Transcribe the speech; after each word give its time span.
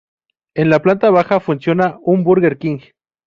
En 0.55 0.71
la 0.71 0.81
planta 0.81 1.11
baja 1.11 1.39
funciona 1.39 1.99
un 2.01 2.23
Burger 2.23 2.57
King. 2.57 2.79